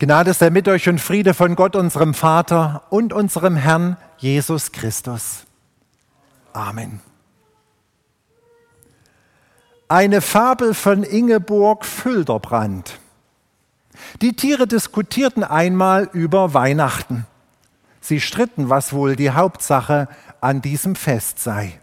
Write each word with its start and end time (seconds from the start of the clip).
Gnade 0.00 0.32
sei 0.32 0.48
mit 0.48 0.66
euch 0.66 0.88
und 0.88 0.98
Friede 0.98 1.34
von 1.34 1.56
Gott, 1.56 1.76
unserem 1.76 2.14
Vater 2.14 2.84
und 2.88 3.12
unserem 3.12 3.54
Herrn 3.54 3.98
Jesus 4.16 4.72
Christus. 4.72 5.44
Amen. 6.54 7.02
Eine 9.88 10.22
Fabel 10.22 10.72
von 10.72 11.02
Ingeborg 11.02 11.84
Fülderbrand. 11.84 12.98
Die 14.22 14.32
Tiere 14.32 14.66
diskutierten 14.66 15.44
einmal 15.44 16.08
über 16.14 16.54
Weihnachten. 16.54 17.26
Sie 18.00 18.22
stritten, 18.22 18.70
was 18.70 18.94
wohl 18.94 19.16
die 19.16 19.32
Hauptsache 19.32 20.08
an 20.40 20.62
diesem 20.62 20.94
Fest 20.94 21.40
sei. 21.40 21.78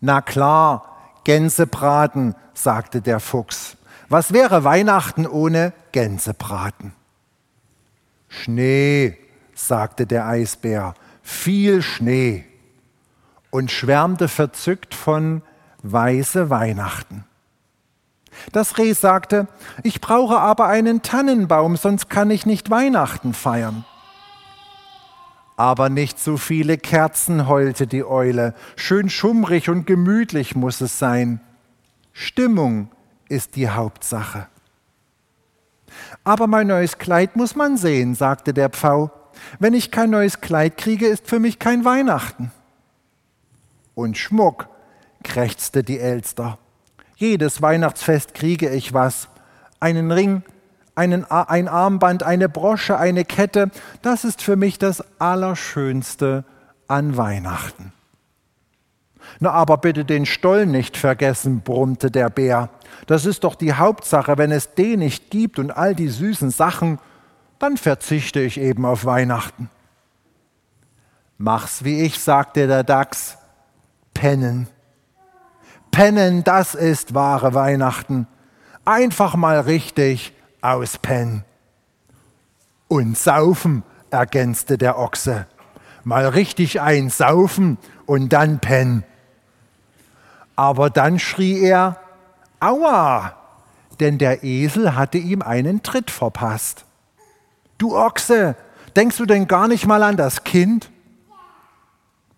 Na 0.00 0.20
klar, 0.20 0.96
Gänsebraten, 1.24 2.36
sagte 2.52 3.00
der 3.00 3.18
Fuchs. 3.18 3.76
Was 4.08 4.32
wäre 4.32 4.64
Weihnachten 4.64 5.26
ohne 5.26 5.72
Gänsebraten? 5.92 6.92
Schnee, 8.28 9.16
sagte 9.54 10.06
der 10.06 10.26
Eisbär, 10.26 10.94
viel 11.22 11.82
Schnee 11.82 12.44
und 13.50 13.70
schwärmte 13.70 14.28
verzückt 14.28 14.94
von 14.94 15.42
weiße 15.82 16.50
Weihnachten. 16.50 17.24
Das 18.52 18.78
Reh 18.78 18.92
sagte, 18.92 19.46
ich 19.84 20.00
brauche 20.00 20.38
aber 20.38 20.66
einen 20.66 21.02
Tannenbaum, 21.02 21.76
sonst 21.76 22.10
kann 22.10 22.30
ich 22.30 22.46
nicht 22.46 22.70
Weihnachten 22.70 23.32
feiern. 23.32 23.84
Aber 25.56 25.88
nicht 25.88 26.18
so 26.18 26.36
viele 26.36 26.78
Kerzen, 26.78 27.46
heulte 27.46 27.86
die 27.86 28.04
Eule. 28.04 28.54
Schön 28.74 29.08
schummrig 29.08 29.68
und 29.68 29.86
gemütlich 29.86 30.56
muss 30.56 30.80
es 30.80 30.98
sein. 30.98 31.40
Stimmung 32.12 32.90
ist 33.28 33.56
die 33.56 33.68
Hauptsache. 33.68 34.46
Aber 36.24 36.46
mein 36.46 36.66
neues 36.66 36.98
Kleid 36.98 37.36
muss 37.36 37.54
man 37.54 37.76
sehen, 37.76 38.14
sagte 38.14 38.52
der 38.52 38.70
Pfau. 38.70 39.10
Wenn 39.58 39.74
ich 39.74 39.90
kein 39.90 40.10
neues 40.10 40.40
Kleid 40.40 40.76
kriege, 40.76 41.06
ist 41.06 41.28
für 41.28 41.38
mich 41.38 41.58
kein 41.58 41.84
Weihnachten. 41.84 42.50
Und 43.94 44.16
Schmuck, 44.16 44.68
krächzte 45.22 45.82
die 45.82 45.98
Elster. 45.98 46.58
Jedes 47.16 47.62
Weihnachtsfest 47.62 48.34
kriege 48.34 48.68
ich 48.70 48.92
was. 48.92 49.28
Einen 49.80 50.10
Ring, 50.12 50.42
einen, 50.94 51.24
ein 51.24 51.68
Armband, 51.68 52.22
eine 52.22 52.48
Brosche, 52.48 52.98
eine 52.98 53.24
Kette. 53.24 53.70
Das 54.02 54.24
ist 54.24 54.42
für 54.42 54.56
mich 54.56 54.78
das 54.78 55.02
Allerschönste 55.20 56.44
an 56.86 57.16
Weihnachten. 57.16 57.92
Na, 59.40 59.50
aber 59.50 59.78
bitte 59.78 60.04
den 60.04 60.26
Stollen 60.26 60.70
nicht 60.70 60.96
vergessen, 60.96 61.60
brummte 61.60 62.10
der 62.10 62.30
Bär. 62.30 62.70
Das 63.06 63.26
ist 63.26 63.44
doch 63.44 63.54
die 63.54 63.74
Hauptsache. 63.74 64.38
Wenn 64.38 64.52
es 64.52 64.74
den 64.74 65.00
nicht 65.00 65.30
gibt 65.30 65.58
und 65.58 65.70
all 65.70 65.94
die 65.94 66.08
süßen 66.08 66.50
Sachen, 66.50 66.98
dann 67.58 67.76
verzichte 67.76 68.40
ich 68.40 68.60
eben 68.60 68.84
auf 68.84 69.04
Weihnachten. 69.04 69.70
Mach's 71.38 71.84
wie 71.84 72.02
ich, 72.02 72.20
sagte 72.20 72.66
der 72.66 72.84
Dachs. 72.84 73.38
Pennen. 74.12 74.68
Pennen, 75.90 76.44
das 76.44 76.74
ist 76.74 77.14
wahre 77.14 77.54
Weihnachten. 77.54 78.26
Einfach 78.84 79.34
mal 79.34 79.60
richtig 79.60 80.32
auspennen. 80.60 81.44
Und 82.88 83.18
saufen, 83.18 83.82
ergänzte 84.10 84.78
der 84.78 84.98
Ochse. 84.98 85.46
Mal 86.04 86.28
richtig 86.28 86.80
einsaufen 86.80 87.78
und 88.06 88.32
dann 88.32 88.60
pennen. 88.60 89.04
Aber 90.56 90.90
dann 90.90 91.18
schrie 91.18 91.60
er, 91.60 91.98
Aua! 92.60 93.36
Denn 94.00 94.18
der 94.18 94.42
Esel 94.42 94.96
hatte 94.96 95.18
ihm 95.18 95.42
einen 95.42 95.82
Tritt 95.82 96.10
verpasst. 96.10 96.84
Du 97.78 97.96
Ochse, 97.96 98.56
denkst 98.96 99.16
du 99.16 99.26
denn 99.26 99.46
gar 99.46 99.68
nicht 99.68 99.86
mal 99.86 100.02
an 100.02 100.16
das 100.16 100.44
Kind? 100.44 100.90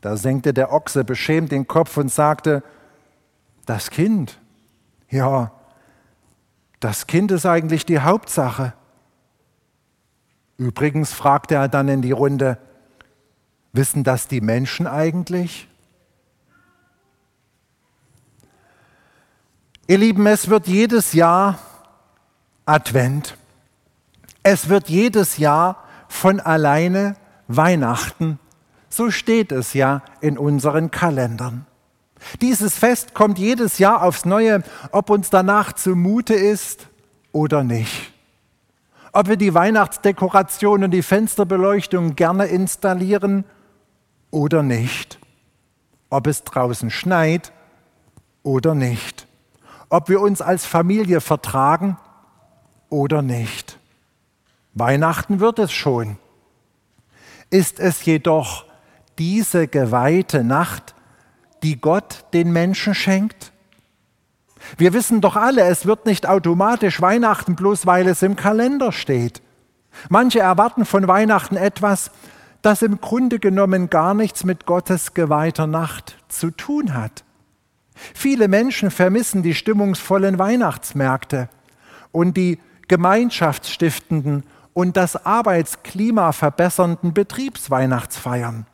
Da 0.00 0.17
senkte 0.17 0.53
der 0.53 0.72
Ochse 0.72 1.05
beschämt 1.05 1.53
den 1.53 1.67
Kopf 1.67 1.97
und 1.97 2.12
sagte, 2.12 2.62
das 3.65 3.91
Kind, 3.91 4.38
ja, 5.10 5.50
das 6.81 7.06
Kind 7.06 7.32
ist 7.32 7.47
eigentlich 7.47 7.87
die 7.87 8.00
Hauptsache. 8.00 8.75
Übrigens 10.59 11.12
fragte 11.12 11.56
er 11.56 11.69
dann 11.69 11.88
in 11.88 12.03
die 12.03 12.12
Runde, 12.12 12.59
wissen 13.72 14.05
das 14.05 14.28
die 14.28 14.41
Menschen 14.41 14.87
eigentlich? 14.87 15.69
Ihr 19.89 19.99
Lieben, 19.99 20.27
es 20.27 20.49
wird 20.49 20.67
jedes 20.67 21.13
Jahr 21.13 21.61
Advent. 22.65 23.37
Es 24.43 24.69
wird 24.69 24.89
jedes 24.89 25.39
Jahr 25.39 25.85
von 26.09 26.41
alleine 26.41 27.15
Weihnachten. 27.47 28.41
So 28.89 29.13
steht 29.13 29.53
es 29.53 29.75
ja 29.75 30.03
in 30.21 30.39
unseren 30.39 30.91
Kalendern. 30.91 31.67
Dieses 32.41 32.77
Fest 32.77 33.15
kommt 33.15 33.39
jedes 33.39 33.79
Jahr 33.79 34.03
aufs 34.03 34.25
Neue, 34.25 34.65
ob 34.91 35.09
uns 35.09 35.31
danach 35.31 35.73
zumute 35.73 36.35
ist 36.35 36.89
oder 37.31 37.63
nicht. 37.63 38.13
Ob 39.13 39.29
wir 39.29 39.37
die 39.37 39.55
Weihnachtsdekoration 39.55 40.83
und 40.83 40.91
die 40.91 41.03
Fensterbeleuchtung 41.03 42.17
gerne 42.17 42.47
installieren 42.47 43.45
oder 44.33 44.65
nicht. 44.65 45.21
Ob 46.11 46.27
es 46.27 46.43
draußen 46.43 46.91
schneit 46.91 47.53
oder 48.43 48.75
nicht 48.75 49.25
ob 49.89 50.09
wir 50.09 50.21
uns 50.21 50.41
als 50.43 50.67
Familie 50.67 51.21
vertragen 51.21 51.97
oder 52.89 53.23
nicht. 53.23 53.79
Weihnachten 54.75 55.41
wird 55.41 55.59
es 55.59 55.73
schon. 55.73 56.19
Ist 57.51 57.81
es 57.81 58.05
jedoch 58.05 58.65
diese 59.19 59.69
geweihte 59.69 60.45
Nacht, 60.45 60.95
die 61.63 61.81
Gott 61.81 62.25
den 62.33 62.53
Menschen 62.53 62.95
schenkt? 62.95 63.53
Wir 64.77 64.93
wissen 64.93 65.21
doch 65.21 65.37
alle, 65.37 65.63
es 65.63 65.87
wird 65.87 66.07
nicht 66.07 66.27
automatisch 66.27 67.01
Weihnachten, 67.01 67.57
bloß 67.57 67.87
weil 67.87 68.09
es 68.09 68.23
im 68.23 68.37
Kalender 68.37 68.93
steht. 68.93 69.43
Manche 70.09 70.41
erwarten 70.41 70.85
von 70.85 71.09
Weihnachten 71.09 71.57
etwas, 71.57 72.11
das 72.63 72.83
im 72.83 73.01
Grunde 73.01 73.39
genommen 73.39 73.91
gar 73.91 74.13
nichts 74.13 74.45
mit 74.45 74.67
Gottes 74.67 75.15
geweihter 75.15 75.67
Nacht 75.67 76.19
zu 76.29 76.51
tun 76.51 76.95
hat. 76.95 77.25
Viele 78.15 78.49
Menschen 78.49 78.91
vermissen 78.91 79.43
die 79.43 79.55
stimmungsvollen 79.55 80.39
Weihnachtsmärkte 80.39 81.49
und 82.12 82.37
die 82.37 82.59
gemeinschaftsstiftenden 82.89 84.45
und 84.73 84.97
das 84.97 85.25
Arbeitsklima 85.25 86.33
verbessernden 86.33 87.15
Betriebsweihnachtsfeiern. 87.15 88.67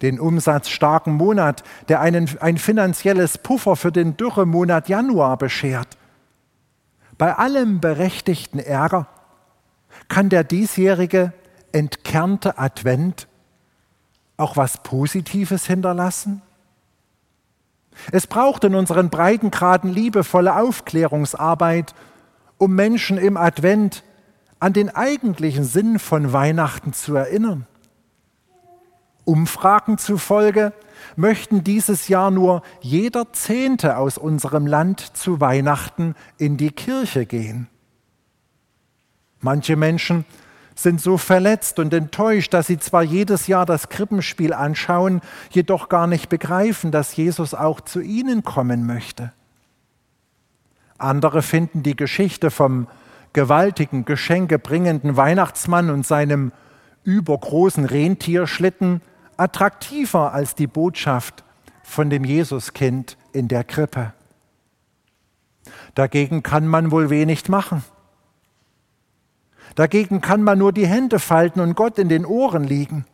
Den 0.00 0.18
umsatzstarken 0.18 1.14
Monat, 1.14 1.62
der 1.88 2.00
einen, 2.00 2.28
ein 2.40 2.58
finanzielles 2.58 3.38
Puffer 3.38 3.76
für 3.76 3.92
den 3.92 4.16
Dürremonat 4.16 4.88
Januar 4.88 5.36
beschert. 5.36 5.96
Bei 7.18 7.36
allem 7.36 7.80
berechtigten 7.80 8.58
Ärger 8.58 9.06
kann 10.08 10.28
der 10.28 10.42
diesjährige 10.42 11.32
entkernte 11.72 12.58
Advent 12.58 13.28
auch 14.36 14.56
was 14.56 14.82
Positives 14.82 15.66
hinterlassen? 15.66 16.42
Es 18.10 18.26
braucht 18.26 18.64
in 18.64 18.74
unseren 18.74 19.10
Breitengraden 19.10 19.92
liebevolle 19.92 20.56
Aufklärungsarbeit, 20.56 21.94
um 22.58 22.74
Menschen 22.74 23.18
im 23.18 23.36
Advent 23.36 24.02
an 24.58 24.72
den 24.72 24.90
eigentlichen 24.90 25.64
Sinn 25.64 25.98
von 25.98 26.32
Weihnachten 26.32 26.92
zu 26.92 27.14
erinnern. 27.14 27.66
Umfragen 29.24 29.98
zufolge 29.98 30.72
möchten 31.16 31.64
dieses 31.64 32.08
Jahr 32.08 32.30
nur 32.30 32.62
jeder 32.80 33.32
Zehnte 33.32 33.96
aus 33.96 34.18
unserem 34.18 34.66
Land 34.66 35.16
zu 35.16 35.40
Weihnachten 35.40 36.14
in 36.38 36.56
die 36.56 36.70
Kirche 36.70 37.26
gehen. 37.26 37.68
Manche 39.40 39.76
Menschen 39.76 40.24
sind 40.74 41.00
so 41.00 41.18
verletzt 41.18 41.78
und 41.78 41.92
enttäuscht, 41.92 42.54
dass 42.54 42.66
sie 42.66 42.78
zwar 42.78 43.02
jedes 43.02 43.46
Jahr 43.46 43.66
das 43.66 43.88
Krippenspiel 43.88 44.52
anschauen, 44.52 45.20
jedoch 45.50 45.88
gar 45.88 46.06
nicht 46.06 46.28
begreifen, 46.28 46.90
dass 46.90 47.16
Jesus 47.16 47.54
auch 47.54 47.80
zu 47.80 48.00
ihnen 48.00 48.42
kommen 48.42 48.86
möchte. 48.86 49.32
Andere 50.98 51.42
finden 51.42 51.82
die 51.82 51.96
Geschichte 51.96 52.50
vom 52.50 52.86
gewaltigen, 53.32 54.04
geschenkebringenden 54.04 55.16
Weihnachtsmann 55.16 55.90
und 55.90 56.06
seinem 56.06 56.52
übergroßen 57.04 57.84
Rentierschlitten 57.84 59.00
attraktiver 59.36 60.32
als 60.32 60.54
die 60.54 60.66
Botschaft 60.66 61.42
von 61.82 62.10
dem 62.10 62.24
Jesuskind 62.24 63.16
in 63.32 63.48
der 63.48 63.64
Krippe. 63.64 64.12
Dagegen 65.94 66.42
kann 66.42 66.66
man 66.66 66.90
wohl 66.90 67.10
wenig 67.10 67.48
machen. 67.48 67.84
Dagegen 69.74 70.20
kann 70.20 70.42
man 70.42 70.58
nur 70.58 70.72
die 70.72 70.86
Hände 70.86 71.18
falten 71.18 71.60
und 71.60 71.74
Gott 71.74 71.98
in 71.98 72.08
den 72.08 72.26
Ohren 72.26 72.64
liegen. 72.64 73.06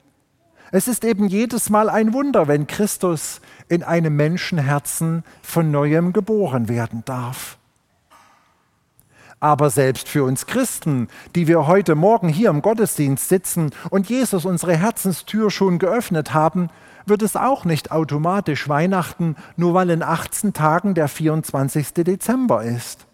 Es 0.71 0.87
ist 0.87 1.05
eben 1.05 1.29
jedes 1.29 1.71
Mal 1.71 1.89
ein 1.89 2.13
Wunder, 2.13 2.47
wenn 2.47 2.67
Christus 2.67 3.41
in 3.69 3.83
einem 3.83 4.17
Menschenherzen 4.17 5.25
von 5.43 5.71
neuem 5.71 6.13
geboren 6.13 6.69
werden 6.69 7.03
darf. 7.07 7.59
Aber 9.41 9.71
selbst 9.71 10.09
für 10.09 10.25
uns 10.25 10.47
Christen, 10.47 11.09
die 11.37 11.47
wir 11.47 11.67
heute 11.67 11.95
Morgen 11.95 12.29
hier 12.29 12.51
im 12.51 12.61
Gottesdienst 12.61 13.29
sitzen 13.29 13.71
und 13.89 14.09
Jesus 14.09 14.45
unsere 14.45 14.77
Herzenstür 14.77 15.51
schon 15.51 15.79
geöffnet 15.79 16.35
haben, 16.35 16.71
wird 17.07 17.23
es 17.23 17.37
auch 17.37 17.65
nicht 17.65 17.91
automatisch 17.93 18.69
Weihnachten, 18.69 19.37
nur 19.57 19.75
weil 19.75 19.91
in 19.91 20.03
18 20.03 20.53
Tagen 20.53 20.95
der 20.95 21.09
24. 21.09 21.95
Dezember 21.95 22.65
ist. 22.65 23.08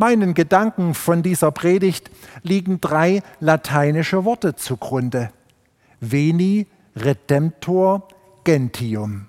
Meinen 0.00 0.32
Gedanken 0.32 0.94
von 0.94 1.22
dieser 1.22 1.50
Predigt 1.50 2.10
liegen 2.42 2.80
drei 2.80 3.22
lateinische 3.38 4.24
Worte 4.24 4.56
zugrunde. 4.56 5.30
Veni 6.00 6.66
redemptor 6.96 8.08
gentium. 8.42 9.28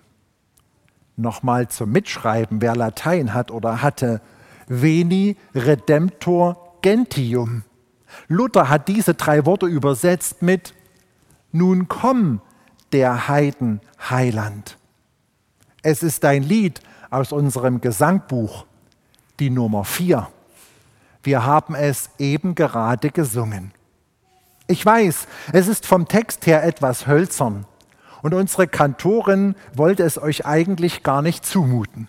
Nochmal 1.18 1.68
zum 1.68 1.92
Mitschreiben, 1.92 2.62
wer 2.62 2.78
Latein 2.78 3.34
hat 3.34 3.52
oder 3.52 3.82
hatte. 3.82 4.22
Veni 4.70 5.36
redemptor 5.54 6.78
gentium. 6.82 7.66
Luther 8.30 8.70
hat 8.70 8.88
diese 8.88 9.14
drei 9.14 9.46
Worte 9.46 9.66
übersetzt 9.66 10.42
mit 10.42 10.74
Nun 11.52 11.90
komm, 11.90 12.40
der 12.94 13.28
Heiden 13.28 13.82
Heiland. 14.10 14.78
Es 15.82 16.02
ist 16.02 16.24
ein 16.24 16.44
Lied 16.44 16.80
aus 17.10 17.34
unserem 17.34 17.82
Gesangbuch, 17.82 18.66
die 19.42 19.50
Nummer 19.50 19.84
vier. 19.84 20.30
Wir 21.24 21.46
haben 21.46 21.76
es 21.76 22.10
eben 22.18 22.56
gerade 22.56 23.12
gesungen. 23.12 23.72
Ich 24.68 24.86
weiß, 24.86 25.28
es 25.54 25.68
ist 25.68 25.86
vom 25.86 26.08
Text 26.08 26.48
her 26.48 26.64
etwas 26.64 27.06
hölzern 27.06 27.66
und 28.22 28.34
unsere 28.34 28.68
Kantorin 28.68 29.56
wollte 29.76 30.04
es 30.04 30.22
euch 30.22 30.46
eigentlich 30.46 31.04
gar 31.04 31.22
nicht 31.22 31.46
zumuten. 31.46 32.08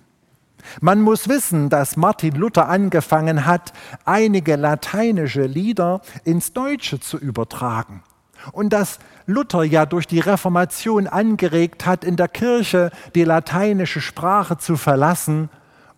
Man 0.80 1.00
muss 1.00 1.28
wissen, 1.28 1.70
dass 1.70 1.96
Martin 1.96 2.36
Luther 2.36 2.68
angefangen 2.68 3.46
hat, 3.46 3.72
einige 4.04 4.56
lateinische 4.56 5.42
Lieder 5.42 6.02
ins 6.24 6.52
Deutsche 6.52 7.00
zu 7.00 7.18
übertragen. 7.18 8.02
Und 8.52 8.72
dass 8.72 8.98
Luther 9.26 9.64
ja 9.64 9.86
durch 9.86 10.06
die 10.06 10.20
Reformation 10.20 11.06
angeregt 11.06 11.86
hat, 11.86 12.04
in 12.04 12.16
der 12.16 12.28
Kirche 12.28 12.90
die 13.14 13.24
lateinische 13.24 14.00
Sprache 14.00 14.58
zu 14.58 14.76
verlassen 14.76 15.48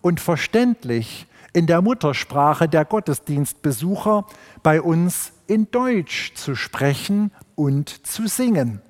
und 0.01 0.19
verständlich 0.19 1.27
in 1.55 1.67
der 1.67 1.81
Muttersprache 1.81 2.67
der 2.67 2.83
Gottesdienstbesucher 2.83 4.25
bei 4.61 4.81
uns 4.81 5.31
in 5.47 5.71
Deutsch 5.71 6.33
zu 6.35 6.53
sprechen 6.53 7.31
und 7.55 8.05
zu 8.05 8.27
singen. 8.27 8.81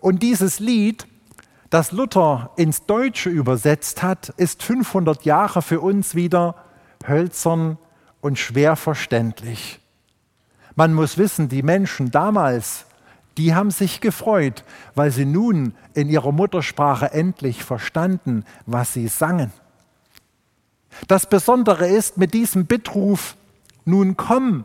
Und 0.00 0.22
dieses 0.22 0.58
Lied, 0.58 1.06
das 1.68 1.92
Luther 1.92 2.50
ins 2.56 2.86
Deutsche 2.86 3.28
übersetzt 3.28 4.02
hat, 4.02 4.30
ist 4.38 4.62
500 4.62 5.26
Jahre 5.26 5.60
für 5.60 5.80
uns 5.80 6.14
wieder 6.14 6.54
hölzern 7.06 7.76
und 8.22 8.38
schwer 8.38 8.74
verständlich. 8.74 9.80
Man 10.76 10.94
muss 10.94 11.18
wissen, 11.18 11.50
die 11.50 11.62
Menschen 11.62 12.10
damals, 12.10 12.86
die 13.36 13.54
haben 13.54 13.70
sich 13.70 14.00
gefreut, 14.00 14.64
weil 14.94 15.10
sie 15.10 15.26
nun 15.26 15.74
in 15.92 16.08
ihrer 16.08 16.32
Muttersprache 16.32 17.12
endlich 17.12 17.62
verstanden, 17.64 18.44
was 18.64 18.94
sie 18.94 19.08
sangen. 19.08 19.52
Das 21.08 21.28
Besondere 21.28 21.86
ist, 21.86 22.18
mit 22.18 22.34
diesem 22.34 22.66
Bittruf, 22.66 23.36
nun 23.84 24.16
komm, 24.16 24.64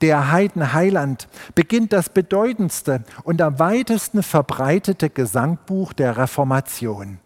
der 0.00 0.32
Heidenheiland, 0.32 1.28
beginnt 1.54 1.92
das 1.92 2.08
bedeutendste 2.08 3.04
und 3.24 3.42
am 3.42 3.58
weitesten 3.58 4.22
verbreitete 4.22 5.10
Gesangbuch 5.10 5.92
der 5.92 6.16
Reformation. 6.16 7.18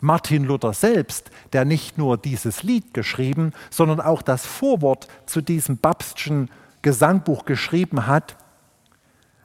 Martin 0.00 0.44
Luther 0.44 0.72
selbst, 0.72 1.30
der 1.52 1.64
nicht 1.64 1.98
nur 1.98 2.18
dieses 2.18 2.62
Lied 2.62 2.94
geschrieben, 2.94 3.52
sondern 3.70 4.00
auch 4.00 4.22
das 4.22 4.44
Vorwort 4.46 5.08
zu 5.26 5.40
diesem 5.40 5.78
Babstschen 5.78 6.50
Gesangbuch 6.82 7.44
geschrieben 7.44 8.06
hat, 8.06 8.36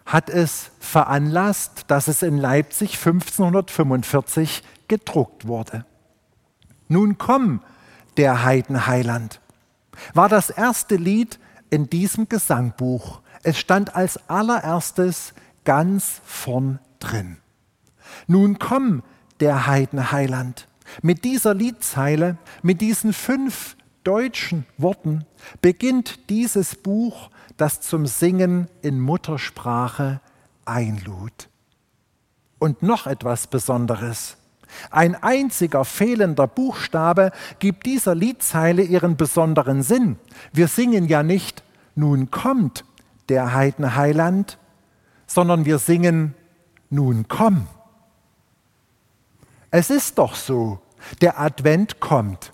hat 0.05 0.29
es 0.29 0.71
veranlasst, 0.79 1.85
dass 1.87 2.07
es 2.07 2.21
in 2.21 2.37
Leipzig 2.37 2.97
1545 2.97 4.63
gedruckt 4.87 5.47
wurde. 5.47 5.85
Nun 6.89 7.17
komm, 7.17 7.61
der 8.17 8.43
Heidenheiland, 8.43 9.39
war 10.13 10.29
das 10.29 10.49
erste 10.49 10.95
Lied 10.95 11.39
in 11.69 11.89
diesem 11.89 12.29
Gesangbuch. 12.29 13.21
Es 13.43 13.57
stand 13.57 13.95
als 13.95 14.29
allererstes 14.29 15.33
ganz 15.63 16.21
vorn 16.25 16.79
drin. 16.99 17.37
Nun 18.27 18.59
komm, 18.59 19.03
der 19.39 19.67
Heidenheiland. 19.67 20.67
Mit 21.01 21.23
dieser 21.23 21.53
Liedzeile, 21.53 22.37
mit 22.61 22.81
diesen 22.81 23.13
fünf 23.13 23.75
deutschen 24.03 24.65
Worten 24.77 25.25
beginnt 25.61 26.29
dieses 26.29 26.75
Buch, 26.75 27.29
das 27.57 27.81
zum 27.81 28.05
Singen 28.05 28.67
in 28.81 28.99
Muttersprache 28.99 30.19
einlud. 30.65 31.49
Und 32.59 32.83
noch 32.83 33.07
etwas 33.07 33.47
Besonderes. 33.47 34.37
Ein 34.89 35.15
einziger 35.21 35.85
fehlender 35.85 36.47
Buchstabe 36.47 37.31
gibt 37.59 37.85
dieser 37.85 38.15
Liedzeile 38.15 38.81
ihren 38.83 39.17
besonderen 39.17 39.83
Sinn. 39.83 40.17
Wir 40.53 40.67
singen 40.67 41.07
ja 41.07 41.23
nicht, 41.23 41.63
nun 41.95 42.31
kommt 42.31 42.85
der 43.29 43.53
Heidenheiland, 43.53 44.57
sondern 45.27 45.65
wir 45.65 45.79
singen, 45.79 46.35
nun 46.89 47.27
komm. 47.27 47.67
Es 49.69 49.89
ist 49.89 50.17
doch 50.17 50.35
so, 50.35 50.79
der 51.21 51.39
Advent 51.39 51.99
kommt. 51.99 52.51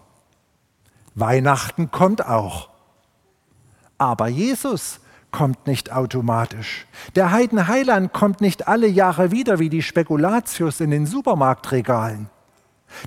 Weihnachten 1.16 1.90
kommt 1.90 2.26
auch. 2.26 2.70
Aber 3.98 4.28
Jesus 4.28 5.00
kommt 5.32 5.68
nicht 5.68 5.92
automatisch. 5.92 6.88
Der 7.16 7.32
Heidenheiland 7.32 8.14
kommt 8.14 8.42
nicht 8.42 8.68
alle 8.68 8.88
Jahre 8.88 9.32
wieder 9.32 9.60
wie 9.60 9.70
die 9.70 9.82
Spekulatius 9.84 10.80
in 10.80 10.92
den 10.92 11.06
Supermarktregalen. 11.06 12.30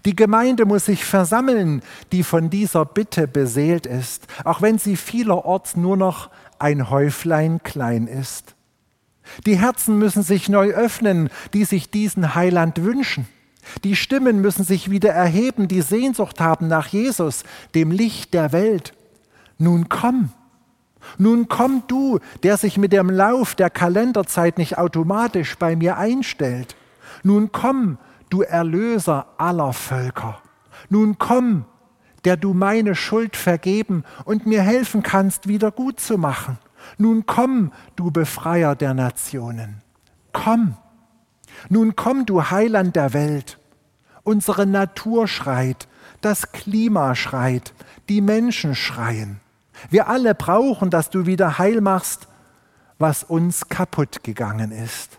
Die 0.04 0.14
Gemeinde 0.14 0.66
muss 0.66 0.86
sich 0.86 1.04
versammeln, 1.04 1.82
die 2.12 2.22
von 2.22 2.50
dieser 2.50 2.84
Bitte 2.84 3.26
beseelt 3.26 3.86
ist, 3.86 4.26
auch 4.44 4.60
wenn 4.60 4.78
sie 4.78 4.96
vielerorts 4.96 5.76
nur 5.76 5.96
noch 5.96 6.30
ein 6.58 6.90
Häuflein 6.90 7.62
klein 7.62 8.06
ist. 8.06 8.54
Die 9.46 9.58
Herzen 9.58 9.98
müssen 9.98 10.22
sich 10.22 10.48
neu 10.48 10.70
öffnen, 10.70 11.30
die 11.54 11.64
sich 11.64 11.90
diesen 11.90 12.34
Heiland 12.34 12.82
wünschen. 12.82 13.26
Die 13.84 13.96
Stimmen 13.96 14.40
müssen 14.40 14.64
sich 14.64 14.90
wieder 14.90 15.10
erheben, 15.10 15.68
die 15.68 15.82
Sehnsucht 15.82 16.40
haben 16.40 16.68
nach 16.68 16.88
Jesus, 16.88 17.44
dem 17.74 17.90
Licht 17.90 18.34
der 18.34 18.52
Welt. 18.52 18.94
Nun 19.58 19.88
komm, 19.88 20.32
nun 21.18 21.48
komm 21.48 21.82
du, 21.86 22.18
der 22.42 22.56
sich 22.56 22.78
mit 22.78 22.92
dem 22.92 23.10
Lauf 23.10 23.54
der 23.54 23.70
Kalenderzeit 23.70 24.58
nicht 24.58 24.78
automatisch 24.78 25.56
bei 25.56 25.76
mir 25.76 25.96
einstellt. 25.96 26.76
Nun 27.22 27.52
komm, 27.52 27.98
du 28.28 28.42
Erlöser 28.42 29.26
aller 29.38 29.72
Völker. 29.72 30.40
Nun 30.88 31.18
komm, 31.18 31.64
der 32.24 32.36
du 32.36 32.52
meine 32.52 32.94
Schuld 32.94 33.36
vergeben 33.36 34.04
und 34.24 34.46
mir 34.46 34.62
helfen 34.62 35.02
kannst, 35.02 35.48
wieder 35.48 35.70
gut 35.70 36.00
zu 36.00 36.18
machen. 36.18 36.58
Nun 36.98 37.26
komm, 37.26 37.72
du 37.96 38.10
Befreier 38.10 38.74
der 38.74 38.94
Nationen. 38.94 39.82
Komm. 40.32 40.76
Nun 41.68 41.96
komm, 41.96 42.26
du 42.26 42.50
Heiland 42.50 42.96
der 42.96 43.12
Welt. 43.12 43.58
Unsere 44.22 44.66
Natur 44.66 45.28
schreit, 45.28 45.88
das 46.20 46.52
Klima 46.52 47.14
schreit, 47.14 47.74
die 48.08 48.20
Menschen 48.20 48.74
schreien. 48.74 49.40
Wir 49.88 50.08
alle 50.08 50.34
brauchen, 50.34 50.90
dass 50.90 51.10
du 51.10 51.26
wieder 51.26 51.58
heil 51.58 51.80
machst, 51.80 52.28
was 52.98 53.24
uns 53.24 53.68
kaputt 53.68 54.22
gegangen 54.22 54.72
ist. 54.72 55.18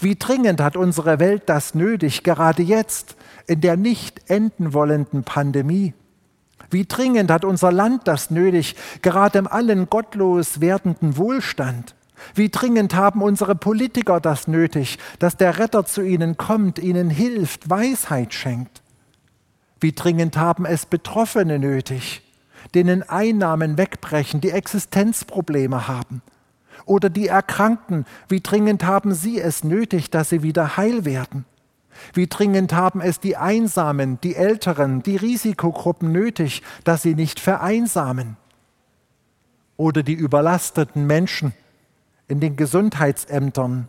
Wie 0.00 0.16
dringend 0.16 0.60
hat 0.60 0.76
unsere 0.76 1.18
Welt 1.18 1.42
das 1.46 1.74
nötig, 1.74 2.22
gerade 2.22 2.62
jetzt 2.62 3.16
in 3.46 3.60
der 3.60 3.76
nicht 3.76 4.30
enden 4.30 4.72
wollenden 4.72 5.24
Pandemie? 5.24 5.92
Wie 6.70 6.86
dringend 6.86 7.30
hat 7.30 7.44
unser 7.44 7.70
Land 7.70 8.08
das 8.08 8.30
nötig, 8.30 8.76
gerade 9.02 9.38
im 9.38 9.46
allen 9.46 9.90
gottlos 9.90 10.60
werdenden 10.60 11.16
Wohlstand? 11.16 11.94
Wie 12.34 12.48
dringend 12.48 12.94
haben 12.94 13.22
unsere 13.22 13.54
Politiker 13.54 14.20
das 14.20 14.48
nötig, 14.48 14.98
dass 15.18 15.36
der 15.36 15.58
Retter 15.58 15.84
zu 15.84 16.00
ihnen 16.00 16.36
kommt, 16.36 16.78
ihnen 16.78 17.10
hilft, 17.10 17.68
Weisheit 17.68 18.32
schenkt? 18.32 18.82
Wie 19.80 19.92
dringend 19.92 20.38
haben 20.38 20.64
es 20.64 20.86
Betroffene 20.86 21.58
nötig, 21.58 22.22
denen 22.74 23.02
Einnahmen 23.02 23.78
wegbrechen, 23.78 24.40
die 24.40 24.50
Existenzprobleme 24.50 25.88
haben. 25.88 26.22
Oder 26.86 27.08
die 27.08 27.28
Erkrankten, 27.28 28.04
wie 28.28 28.40
dringend 28.40 28.84
haben 28.84 29.14
sie 29.14 29.40
es 29.40 29.64
nötig, 29.64 30.10
dass 30.10 30.28
sie 30.28 30.42
wieder 30.42 30.76
heil 30.76 31.04
werden? 31.04 31.44
Wie 32.12 32.26
dringend 32.26 32.72
haben 32.72 33.00
es 33.00 33.20
die 33.20 33.36
Einsamen, 33.36 34.20
die 34.22 34.34
Älteren, 34.34 35.02
die 35.02 35.16
Risikogruppen 35.16 36.12
nötig, 36.12 36.62
dass 36.82 37.02
sie 37.02 37.14
nicht 37.14 37.40
vereinsamen? 37.40 38.36
Oder 39.76 40.02
die 40.02 40.14
überlasteten 40.14 41.06
Menschen 41.06 41.52
in 42.28 42.40
den 42.40 42.56
Gesundheitsämtern, 42.56 43.88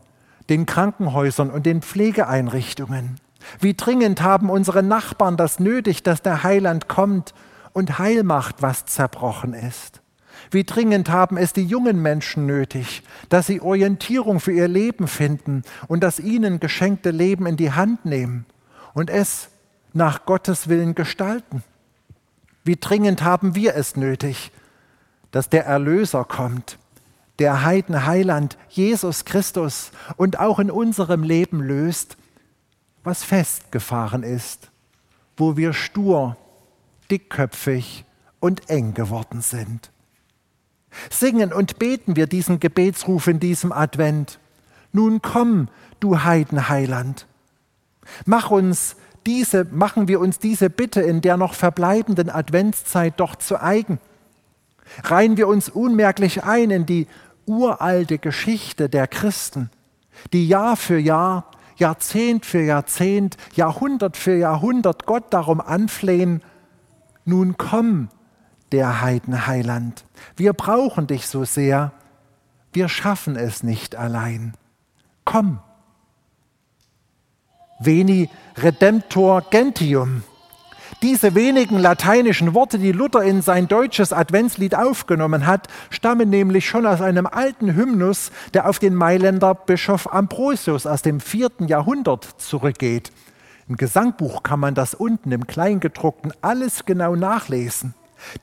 den 0.49 0.65
Krankenhäusern 0.65 1.49
und 1.49 1.65
den 1.65 1.81
Pflegeeinrichtungen? 1.81 3.19
Wie 3.59 3.73
dringend 3.73 4.21
haben 4.21 4.49
unsere 4.49 4.81
Nachbarn 4.81 5.37
das 5.37 5.59
nötig, 5.59 6.03
dass 6.03 6.21
der 6.21 6.43
Heiland 6.43 6.87
kommt 6.87 7.33
und 7.75 7.99
heil 7.99 8.23
macht, 8.23 8.61
was 8.61 8.85
zerbrochen 8.85 9.53
ist. 9.53 10.01
Wie 10.49 10.63
dringend 10.63 11.09
haben 11.09 11.35
es 11.35 11.51
die 11.51 11.65
jungen 11.65 12.01
Menschen 12.01 12.45
nötig, 12.45 13.03
dass 13.27 13.47
sie 13.47 13.59
Orientierung 13.59 14.39
für 14.39 14.53
ihr 14.53 14.69
Leben 14.69 15.09
finden 15.09 15.63
und 15.87 16.01
das 16.01 16.21
ihnen 16.21 16.61
geschenkte 16.61 17.11
Leben 17.11 17.45
in 17.45 17.57
die 17.57 17.73
Hand 17.73 18.05
nehmen 18.05 18.45
und 18.93 19.09
es 19.09 19.49
nach 19.91 20.25
Gottes 20.25 20.69
Willen 20.69 20.95
gestalten. 20.95 21.63
Wie 22.63 22.77
dringend 22.77 23.23
haben 23.23 23.55
wir 23.55 23.75
es 23.75 23.97
nötig, 23.97 24.53
dass 25.31 25.49
der 25.49 25.65
Erlöser 25.65 26.23
kommt, 26.23 26.77
der 27.39 27.65
Heidenheiland 27.65 28.57
Jesus 28.69 29.25
Christus 29.25 29.91
und 30.15 30.39
auch 30.39 30.59
in 30.59 30.71
unserem 30.71 31.23
Leben 31.23 31.61
löst, 31.61 32.15
was 33.03 33.25
festgefahren 33.25 34.23
ist, 34.23 34.71
wo 35.35 35.57
wir 35.57 35.73
stur, 35.73 36.37
dickköpfig 37.11 38.05
und 38.39 38.69
eng 38.69 38.93
geworden 38.93 39.41
sind. 39.41 39.91
Singen 41.09 41.51
und 41.51 41.79
beten 41.79 42.15
wir 42.15 42.27
diesen 42.27 42.59
Gebetsruf 42.59 43.27
in 43.27 43.39
diesem 43.39 43.71
Advent. 43.71 44.39
Nun 44.91 45.21
komm, 45.21 45.67
du 45.99 46.23
Heidenheiland. 46.23 47.27
Mach 48.25 48.51
uns 48.51 48.95
diese, 49.25 49.65
machen 49.65 50.07
wir 50.07 50.19
uns 50.19 50.39
diese 50.39 50.69
Bitte 50.69 51.01
in 51.01 51.21
der 51.21 51.37
noch 51.37 51.53
verbleibenden 51.53 52.29
Adventszeit 52.29 53.19
doch 53.19 53.35
zu 53.35 53.61
eigen. 53.61 53.99
Reihen 55.03 55.37
wir 55.37 55.47
uns 55.47 55.69
unmerklich 55.69 56.43
ein 56.43 56.69
in 56.69 56.85
die 56.85 57.07
uralte 57.45 58.17
Geschichte 58.17 58.89
der 58.89 59.07
Christen, 59.07 59.69
die 60.33 60.47
Jahr 60.47 60.77
für 60.77 60.97
Jahr, 60.97 61.51
Jahrzehnt 61.77 62.45
für 62.45 62.61
Jahrzehnt, 62.61 63.35
Jahrhundert 63.55 64.15
für 64.15 64.35
Jahrhundert 64.35 65.05
Gott 65.05 65.25
darum 65.31 65.59
anflehen, 65.59 66.41
nun 67.25 67.57
komm, 67.57 68.09
der 68.71 69.01
Heidenheiland. 69.01 70.05
Wir 70.35 70.53
brauchen 70.53 71.07
dich 71.07 71.27
so 71.27 71.43
sehr, 71.43 71.91
wir 72.73 72.89
schaffen 72.89 73.35
es 73.35 73.63
nicht 73.63 73.95
allein. 73.95 74.53
Komm. 75.23 75.59
Veni 77.79 78.29
Redemptor 78.57 79.41
Gentium. 79.49 80.23
Diese 81.01 81.35
wenigen 81.35 81.77
lateinischen 81.77 82.53
Worte, 82.53 82.79
die 82.79 82.91
Luther 82.91 83.23
in 83.23 83.41
sein 83.41 83.67
deutsches 83.67 84.13
Adventslied 84.13 84.75
aufgenommen 84.75 85.45
hat, 85.45 85.67
stammen 85.89 86.29
nämlich 86.29 86.67
schon 86.67 86.85
aus 86.85 87.01
einem 87.01 87.25
alten 87.25 87.75
Hymnus, 87.75 88.31
der 88.53 88.69
auf 88.69 88.79
den 88.79 88.95
Mailänder 88.95 89.55
Bischof 89.55 90.11
Ambrosius 90.11 90.85
aus 90.87 91.01
dem 91.01 91.19
vierten 91.19 91.67
Jahrhundert 91.67 92.25
zurückgeht. 92.37 93.11
Im 93.67 93.77
Gesangbuch 93.77 94.43
kann 94.43 94.59
man 94.59 94.75
das 94.75 94.93
unten 94.93 95.31
im 95.31 95.47
Kleingedruckten 95.47 96.33
alles 96.41 96.85
genau 96.85 97.15
nachlesen. 97.15 97.95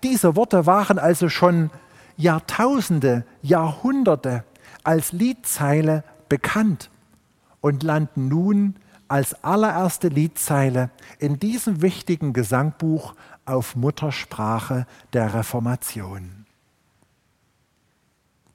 Diese 0.03 0.37
Worte 0.37 0.67
waren 0.67 0.99
also 0.99 1.29
schon 1.29 1.71
Jahrtausende, 2.17 3.25
Jahrhunderte 3.41 4.45
als 4.85 5.13
Liedzeile 5.13 6.05
bekannt 6.29 6.91
und 7.61 7.83
landen 7.83 8.29
nun 8.29 8.77
als 9.09 9.45
allererste 9.45 10.09
Liedzeile 10.09 10.91
in 11.19 11.39
diesem 11.39 11.83
wichtigen 11.83 12.33
Gesangbuch 12.33 13.15
auf 13.45 13.77
Muttersprache 13.77 14.87
der 15.13 15.35
Reformation. 15.35 16.47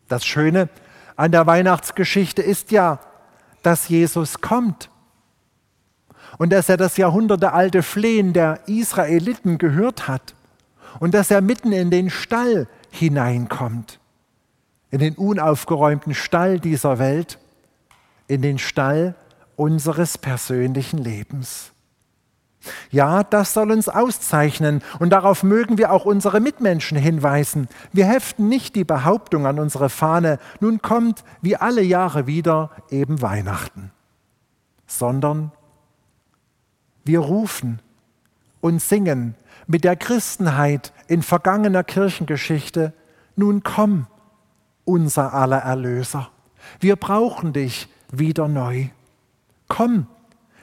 Das 0.07 0.25
Schöne 0.25 0.69
an 1.15 1.31
der 1.31 1.47
Weihnachtsgeschichte 1.47 2.41
ist 2.41 2.71
ja, 2.71 2.99
dass 3.63 3.89
Jesus 3.89 4.41
kommt 4.41 4.89
und 6.37 6.51
dass 6.51 6.69
er 6.69 6.77
das 6.77 6.97
jahrhundertealte 6.97 7.83
Flehen 7.83 8.33
der 8.33 8.59
Israeliten 8.67 9.57
gehört 9.57 10.07
hat. 10.07 10.35
Und 10.99 11.13
dass 11.13 11.31
er 11.31 11.41
mitten 11.41 11.71
in 11.71 11.91
den 11.91 12.09
Stall 12.09 12.67
hineinkommt, 12.89 13.99
in 14.89 14.99
den 14.99 15.15
unaufgeräumten 15.15 16.13
Stall 16.13 16.59
dieser 16.59 16.97
Welt, 16.97 17.37
in 18.27 18.41
den 18.41 18.57
Stall 18.57 19.15
unseres 19.55 20.17
persönlichen 20.17 20.97
Lebens. 20.97 21.71
Ja, 22.89 23.23
das 23.23 23.53
soll 23.53 23.71
uns 23.71 23.89
auszeichnen. 23.89 24.81
Und 24.99 25.11
darauf 25.11 25.43
mögen 25.43 25.77
wir 25.77 25.91
auch 25.91 26.05
unsere 26.05 26.39
Mitmenschen 26.39 26.97
hinweisen. 26.97 27.67
Wir 27.93 28.05
heften 28.05 28.49
nicht 28.49 28.75
die 28.75 28.83
Behauptung 28.83 29.45
an 29.45 29.59
unsere 29.59 29.89
Fahne, 29.89 30.39
nun 30.59 30.81
kommt 30.81 31.23
wie 31.41 31.55
alle 31.55 31.81
Jahre 31.81 32.27
wieder 32.27 32.71
eben 32.89 33.21
Weihnachten, 33.21 33.91
sondern 34.85 35.51
wir 37.07 37.19
rufen 37.19 37.79
und 38.61 38.81
singen 38.81 39.35
mit 39.65 39.83
der 39.83 39.95
Christenheit 39.95 40.93
in 41.07 41.21
vergangener 41.21 41.83
Kirchengeschichte, 41.83 42.93
nun 43.35 43.63
komm, 43.63 44.07
unser 44.85 45.33
aller 45.33 45.59
Erlöser. 45.59 46.29
Wir 46.79 46.95
brauchen 46.95 47.53
dich 47.53 47.87
wieder 48.11 48.47
neu. 48.47 48.87
Komm, 49.67 50.07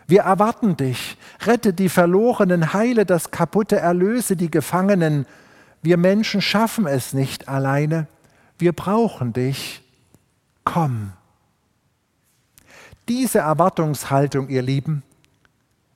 wir 0.06 0.22
erwarten 0.22 0.76
dich. 0.76 1.16
Rette 1.46 1.72
die 1.72 1.88
Verlorenen, 1.88 2.72
heile 2.72 3.06
das 3.06 3.30
Kaputte, 3.30 3.76
erlöse 3.76 4.36
die 4.36 4.50
Gefangenen. 4.50 5.26
Wir 5.82 5.96
Menschen 5.96 6.40
schaffen 6.40 6.86
es 6.86 7.12
nicht 7.12 7.48
alleine. 7.48 8.06
Wir 8.58 8.72
brauchen 8.72 9.32
dich. 9.32 9.82
Komm. 10.64 11.12
Diese 13.08 13.40
Erwartungshaltung, 13.40 14.48
ihr 14.48 14.62
Lieben, 14.62 15.02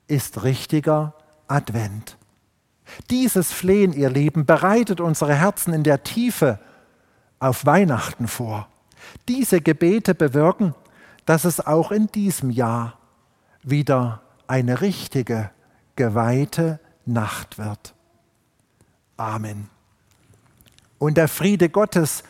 ist 0.08 0.42
richtiger 0.42 1.14
Advent. 1.46 2.16
Dieses 3.10 3.52
Flehen, 3.52 3.92
ihr 3.92 4.10
Lieben, 4.10 4.46
bereitet 4.46 5.00
unsere 5.00 5.34
Herzen 5.34 5.72
in 5.72 5.84
der 5.84 6.02
Tiefe 6.02 6.58
auf 7.38 7.66
Weihnachten 7.66 8.26
vor. 8.28 8.68
Diese 9.28 9.60
Gebete 9.60 10.14
bewirken, 10.14 10.74
dass 11.26 11.44
es 11.44 11.64
auch 11.64 11.92
in 11.92 12.08
diesem 12.08 12.50
Jahr 12.50 12.98
wieder 13.62 14.22
eine 14.46 14.80
richtige, 14.80 15.50
geweihte 15.96 16.80
Nacht 17.04 17.58
wird. 17.58 17.94
Amen. 19.16 19.68
Und 20.98 21.16
der 21.16 21.28
Friede 21.28 21.68
Gottes, 21.68 22.22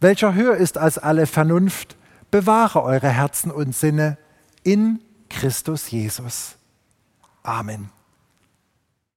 welcher 0.00 0.34
höher 0.34 0.56
ist 0.56 0.78
als 0.78 0.98
alle 0.98 1.26
Vernunft, 1.26 1.96
bewahre 2.30 2.82
eure 2.82 3.08
Herzen 3.08 3.50
und 3.50 3.74
Sinne 3.74 4.18
in 4.62 5.00
Christus 5.28 5.90
Jesus. 5.90 6.57
Amen. 7.48 7.97